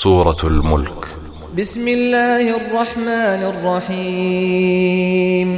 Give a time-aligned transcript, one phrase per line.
[0.00, 1.06] سورة الملك
[1.54, 5.48] بسم الله الرحمن الرحيم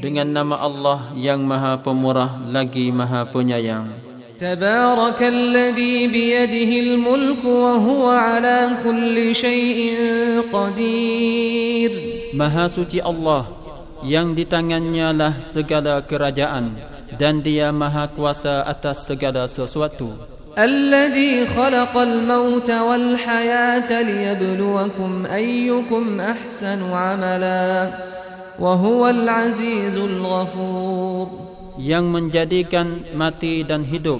[0.00, 3.92] Dengan nama Allah yang maha pemurah lagi maha penyayang
[4.40, 9.76] تبارك الذي بيده الملك وهو على كل شيء
[10.48, 11.90] قدير
[12.32, 13.52] Maha suci Allah
[14.00, 16.72] yang di tangannya lah segala kerajaan
[17.20, 27.89] dan dia maha kuasa atas segala sesuatu الذي خلق الموت والحياة ليبلوكم أيكم أحسن عملا
[28.59, 31.27] وهو العزيز الغفور
[31.79, 34.19] yang menjadikan mati dan hidup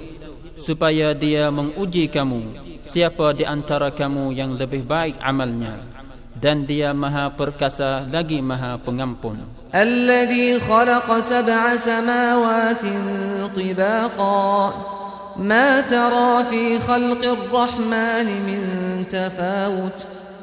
[0.56, 5.76] supaya dia menguji kamu siapa di antara kamu yang lebih baik amalnya
[6.40, 12.84] dan dia maha perkasa lagi maha pengampun الذي خلق سبع سماوات
[13.54, 14.99] طباقا
[15.39, 18.61] ما ترى في خلق الرحمن من
[19.11, 19.97] تفاوت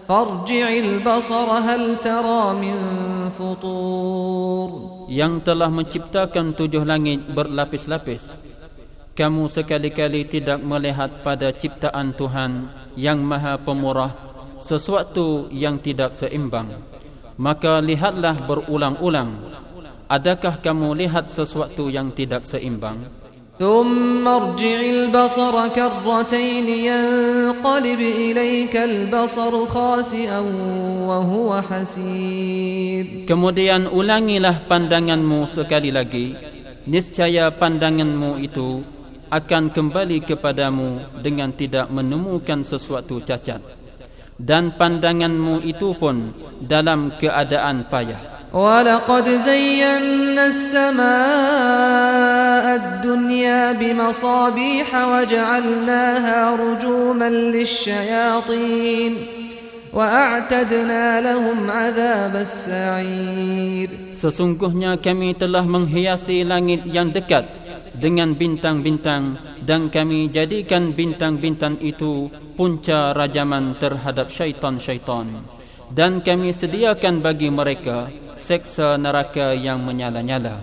[0.09, 2.77] فارجع البصر هل ترى من
[3.33, 4.69] فطور
[5.09, 8.37] yang telah menciptakan tujuh langit berlapis-lapis
[9.17, 14.13] kamu sekali-kali tidak melihat pada ciptaan Tuhan yang maha pemurah
[14.61, 16.69] sesuatu yang tidak seimbang
[17.41, 19.41] maka lihatlah berulang-ulang
[20.05, 23.09] adakah kamu lihat sesuatu yang tidak seimbang
[23.63, 30.41] ثم ارجع البصر كرتين ينقلب إليك البصر خاسئا
[31.07, 36.35] وهو حسير Kemudian ulangilah pandanganmu sekali lagi
[36.91, 38.83] Niscaya pandanganmu itu
[39.31, 43.63] akan kembali kepadamu dengan tidak menemukan sesuatu cacat
[44.43, 51.07] Dan pandanganmu itu pun dalam keadaan payah ولقد زينا السماء
[52.77, 59.13] الدنيا بمصابيح وجعلناها رجوما للشياطين
[59.93, 63.89] وأعتدنا لهم عذاب السعير
[64.23, 67.43] Sesungguhnya kami telah menghiasi langit yang dekat
[67.99, 69.35] dengan bintang-bintang
[69.67, 75.43] dan kami jadikan bintang-bintang itu punca rajaman terhadap syaitan-syaitan
[75.92, 80.62] dan kami sediakan bagi mereka seksa neraka yang menyala-nyala.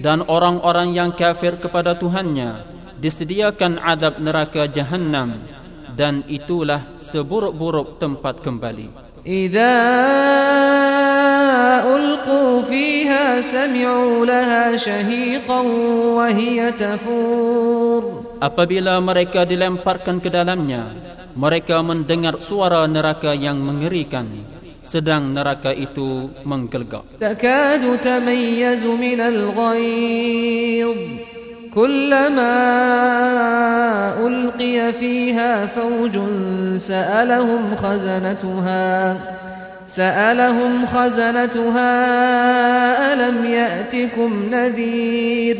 [0.00, 2.64] dan orang-orang yang kafir kepada Tuhannya
[3.00, 5.40] disediakan adab neraka jahannam.
[5.90, 9.09] Dan itulah seburuk-buruk tempat kembali.
[9.29, 9.75] إذا
[11.95, 15.61] ألقوا فيها سمعوا لها شهيقا
[16.17, 18.01] وهي تفور
[18.45, 20.93] apabila mereka dilemparkan ke dalamnya
[21.33, 24.45] mereka mendengar suara neraka yang mengerikan
[24.85, 30.97] sedang neraka itu menggelgak تكاد تميز من الغيظ
[31.75, 32.55] كلما
[34.27, 36.15] ألقي فيها فوج
[36.77, 39.17] سألهم خزنتها
[39.85, 41.93] سألهم خزنتها
[43.13, 45.59] ألم يأتكم نذير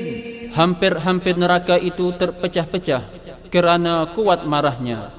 [0.56, 3.04] Hampir-hampir neraka itu terpecah-pecah
[3.52, 5.12] kerana kuat marahnya.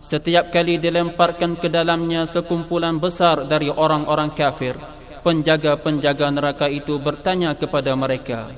[0.00, 4.72] Setiap kali dilemparkan ke dalamnya sekumpulan besar dari orang-orang kafir,
[5.20, 8.56] penjaga-penjaga neraka itu bertanya kepada mereka,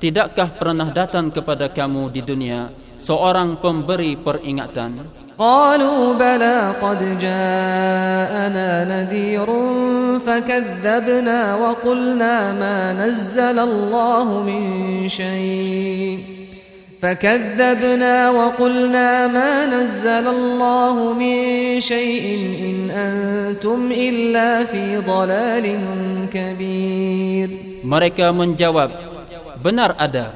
[0.00, 2.68] Tidakkah pernah datang kepada kamu di dunia
[3.00, 5.24] seorang pemberi peringatan?
[5.36, 9.48] قالوا بلى قد جاءنا نذير
[10.26, 14.62] فكذبنا وقلنا ما نزل الله من
[15.08, 16.18] شيء
[17.02, 21.40] فكذبنا وقلنا ما نزل الله من
[21.80, 22.24] شيء
[22.68, 25.64] إن أنتم إلا في ضلال
[26.32, 27.48] كبير
[27.86, 29.09] Mereka menjawab,
[29.60, 30.26] benar ada.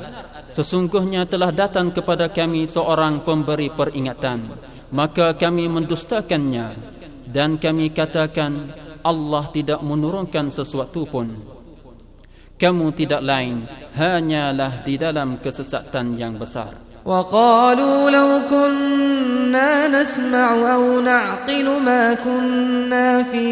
[0.50, 4.50] Sesungguhnya telah datang kepada kami seorang pemberi peringatan.
[4.90, 6.98] Maka kami mendustakannya.
[7.30, 8.74] Dan kami katakan,
[9.06, 11.30] Allah tidak menurunkan sesuatu pun.
[12.58, 13.64] Kamu tidak lain,
[13.94, 16.90] hanyalah di dalam kesesatan yang besar.
[17.04, 23.48] وقالوا لو كنا نسمع أو نعقل ما كنا في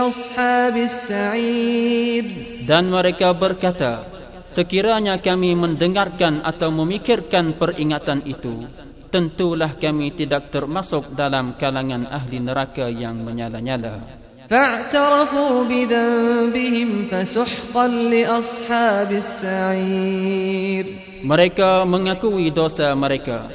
[0.00, 2.24] أصحاب السعير
[2.64, 4.06] Dan mereka berkata,
[4.54, 8.66] sekiranya kami mendengarkan atau memikirkan peringatan itu,
[9.10, 14.20] tentulah kami tidak termasuk dalam kalangan ahli neraka yang menyala-nyala.
[14.50, 20.84] فاعترفوا بذنبهم فسحقا لأصحاب السعير
[21.22, 23.46] Mereka mengakui dosa mereka,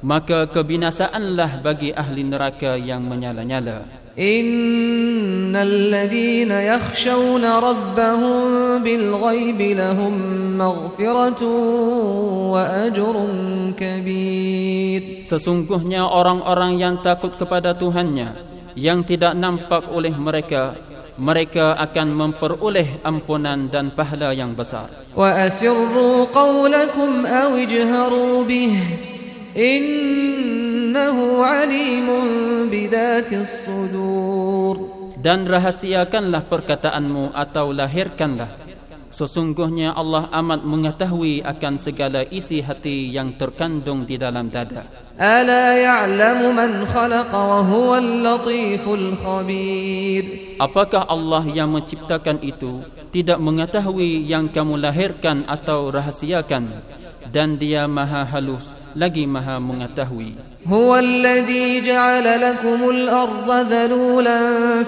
[0.00, 4.00] maka kebinasaanlah bagi ahli neraka yang menyala-nyala.
[4.18, 10.14] إن الذين يخشون ربهم بالغيب لهم
[10.58, 11.42] مغفرة
[12.54, 13.16] وأجر
[13.76, 18.34] كبير Sesungguhnya orang-orang yang takut kepada Tuhannya
[18.74, 20.74] yang tidak nampak oleh mereka
[21.20, 24.88] mereka akan memperoleh ampunan dan pahala yang besar.
[25.16, 28.74] وأسروا قولكم أو اجهروا به
[29.56, 32.08] إنه عليم
[32.72, 38.63] بذات الصدور Dan rahasiakanlah perkataanmu atau lahirkanlah.
[39.15, 44.91] Sesungguhnya Allah amat mengetahui akan segala isi hati yang terkandung di dalam dada.
[45.15, 50.59] Ala ya'lamu man khalaqa wa latiful khabir.
[50.59, 52.83] Apakah Allah yang menciptakan itu
[53.15, 56.83] tidak mengetahui yang kamu lahirkan atau rahasiakan
[57.31, 60.50] dan dia maha halus, lagi maha mengetahui.
[60.60, 64.40] هو الذي جعل لكم الأرض ذلولا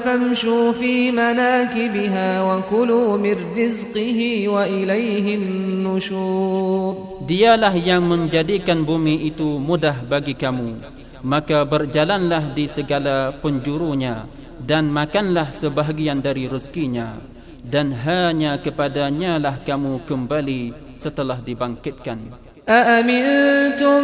[0.04, 6.92] فامشوا في مناكبها وكلوا من رزقه وإليه النشور
[7.24, 10.76] Dialah yang menjadikan bumi itu mudah bagi kamu.
[11.24, 14.28] Maka berjalanlah di segala penjurunya
[14.60, 17.16] dan makanlah sebahagian dari rezekinya
[17.62, 22.45] dan hanya kepadanya lah kamu kembali setelah dibangkitkan.
[22.68, 24.02] أأمنتم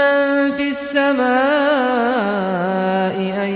[0.00, 0.16] من
[0.56, 1.28] في السماء
[3.44, 3.52] أن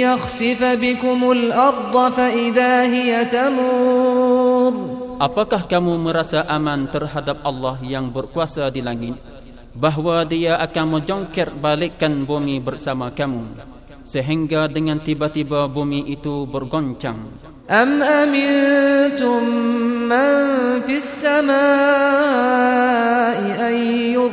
[0.00, 4.72] يخسف بكم الأرض فإذا هي تمور
[5.22, 9.14] Apakah kamu merasa aman terhadap Allah yang berkuasa di langit
[9.70, 13.46] bahawa dia akan menjongkir balikkan bumi bersama kamu
[14.02, 19.42] sehingga dengan tiba-tiba bumi itu bergoncang أم أمنتم
[20.10, 20.34] من
[20.82, 21.62] في السماء
[23.68, 23.74] أن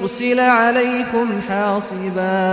[0.04, 2.50] يرسل عليكم حاصبا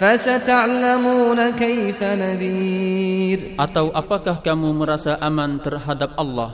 [0.00, 6.52] فستعلمون كيف نذير atau apakah kamu merasa aman terhadap Allah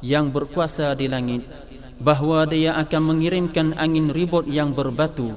[0.00, 1.44] yang berkuasa di langit
[2.00, 5.36] bahawa dia akan mengirimkan angin ribut yang berbatu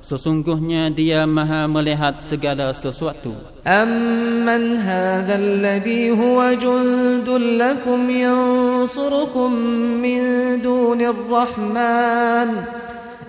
[0.02, 3.32] Sesungguhnya dia maha melihat segala sesuatu.
[3.64, 9.54] Amman hadha alladhi huwa jundul lakum yansurukum
[10.02, 10.22] min
[10.60, 12.66] dunir rahman.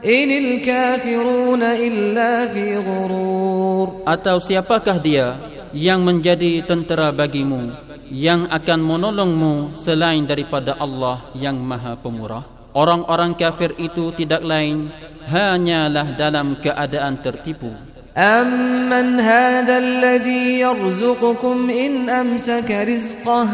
[0.02, 5.38] إن الكافرون إلا في غرور Atau siapakah dia
[5.70, 7.70] yang menjadi tentera bagimu
[8.10, 12.43] yang akan menolongmu selain daripada Allah yang maha pemurah?
[12.75, 14.90] Orang-orang kafir itu tidak lain
[15.31, 17.70] hanyalah dalam keadaan tertipu.
[18.12, 23.49] أمن هذا الذي يرزقكم إن أمسك رزقه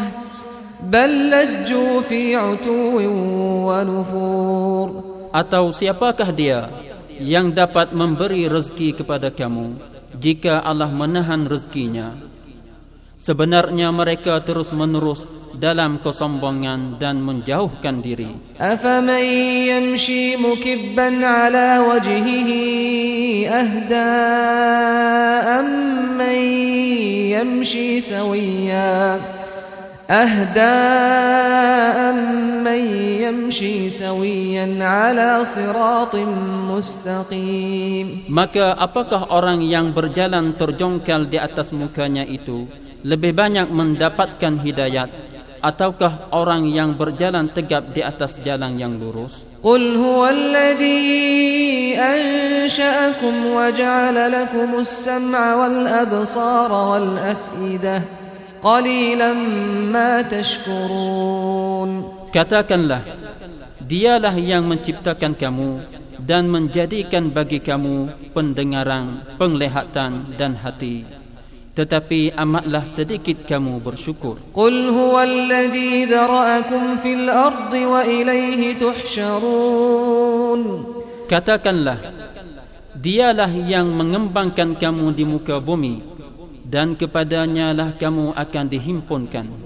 [0.83, 2.99] بل لجوا في عتو
[3.71, 6.71] ونفور atau siapakah dia
[7.19, 9.79] yang dapat memberi rezeki kepada kamu
[10.17, 12.15] jika Allah menahan rezekinya?
[13.19, 15.27] Sebenarnya mereka terus menerus
[15.59, 18.31] dalam kesombongan dan menjauhkan diri.
[18.63, 19.27] Afaman
[19.67, 24.07] yamshi mukibban ala wajhihi ahda
[25.59, 26.39] amman
[27.35, 29.38] yamshi sawiyyan
[30.10, 30.76] أهدى
[32.12, 32.82] أمن
[33.24, 36.16] يمشي سويا على صراط
[36.68, 42.68] مستقيم Maka apakah orang yang berjalan terjongkal di atas mukanya itu
[43.08, 45.08] lebih banyak mendapatkan hidayat
[45.64, 49.48] ataukah orang yang berjalan tegap di atas jalan yang lurus?
[49.64, 58.02] قل هو الذي أنشأكم وجعل لكم السمع والأبصار والأفئدة
[58.64, 59.32] قليلا
[59.94, 61.92] ما تشكرون
[62.34, 63.06] Katakanlah,
[63.78, 65.86] dialah yang menciptakan kamu
[66.18, 71.06] dan menjadikan bagi kamu pendengaran, penglihatan dan hati.
[71.74, 80.62] tetapi amatlah sedikit kamu bersyukur قل هو الذي ذرأكم في الأرض وإليه تحشرون
[81.26, 81.98] katakanlah
[82.94, 86.06] dialah yang mengembangkan kamu di muka bumi
[86.69, 89.65] dan kepadanya lah kamu akan dihimpunkan.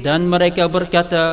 [0.00, 1.24] Dan mereka berkata,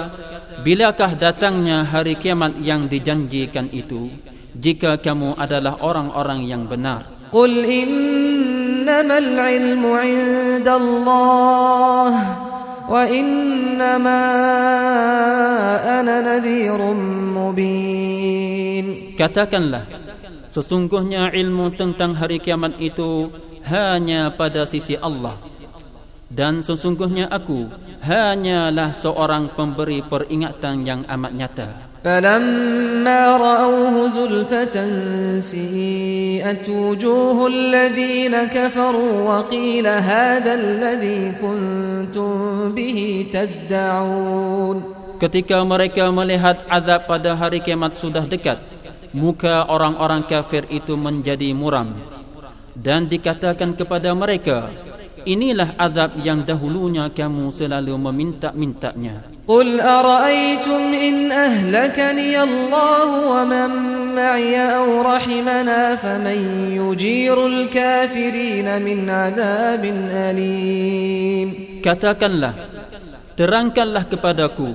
[0.66, 4.10] Bilakah datangnya hari kiamat yang dijanjikan itu,
[4.58, 7.06] jika kamu adalah orang-orang yang benar?
[7.30, 12.14] Qul innama al-ilmu inda Allah
[12.90, 14.22] wa innama
[15.86, 17.15] ana nadhirun
[17.55, 19.85] مبين katakanlah
[20.51, 23.31] sesungguhnya ilmu tentang hari kiamat itu
[23.67, 25.39] hanya pada sisi Allah
[26.31, 27.71] dan sesungguhnya aku
[28.03, 34.77] hanyalah seorang pemberi peringatan yang amat nyata فلما رأوه زلفة
[35.39, 42.33] سيئت وجوه الذين كفروا وقيل هذا الذي كنتم
[42.73, 44.94] به تدعون
[45.25, 48.57] Ketika mereka melihat azab pada hari kiamat sudah dekat,
[49.13, 51.93] muka orang-orang kafir itu menjadi muram.
[52.73, 54.73] Dan dikatakan kepada mereka,
[55.29, 59.31] inilah azab yang dahulunya kamu selalu meminta-mintanya.
[59.51, 63.71] قل أرأيتم إن أهلكني الله ومن
[64.15, 66.39] معي أو رحمنا فمن
[66.79, 69.85] يجير الكافرين من عذاب
[70.31, 71.49] أليم
[71.81, 72.55] Katakanlah,
[73.41, 74.69] terangkanlah kepadaku,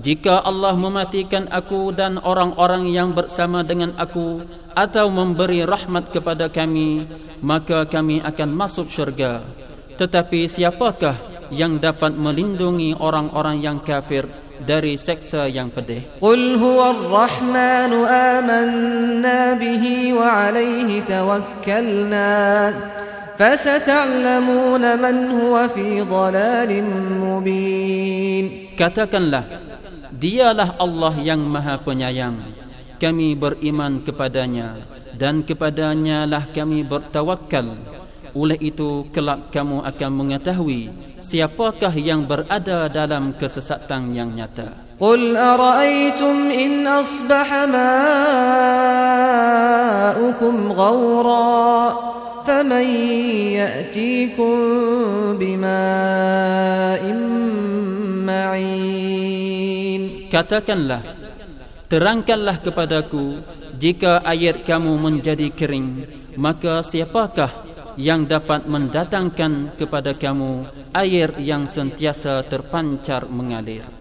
[0.00, 4.44] jika Allah mematikan aku dan orang-orang yang bersama dengan aku
[4.76, 7.08] atau memberi rahmat kepada kami,
[7.40, 9.40] maka kami akan masuk syurga.
[9.96, 11.16] Tetapi siapakah
[11.48, 14.28] yang dapat melindungi orang-orang yang kafir
[14.60, 16.04] dari seksa yang pedih?
[16.20, 22.34] قل هو الرحمن آمنا به وعليه توكلنا
[23.38, 26.70] فستعلمون من هو في ضلال
[27.20, 29.44] مبين Katakanlah,
[30.20, 32.40] dialah Allah yang maha penyayang.
[32.96, 34.80] Kami beriman kepadanya
[35.16, 37.76] dan kepadanya lah kami bertawakal.
[38.36, 40.92] Oleh itu, kelak kamu akan mengetahui
[41.24, 44.86] siapakah yang berada dalam kesesatan yang nyata.
[45.00, 47.52] قل أرأيتم إن أصبح
[50.16, 52.00] ماؤكم غورا
[52.46, 52.86] فمن
[53.60, 54.56] يأتيكم
[55.36, 57.04] بماء
[58.26, 58.99] معين
[60.31, 61.03] Katakanlah,
[61.91, 63.43] terangkanlah kepadaku
[63.75, 66.07] jika air kamu menjadi kering,
[66.39, 67.51] maka siapakah
[67.99, 74.00] yang dapat mendatangkan kepada kamu air yang sentiasa terpancar mengalir?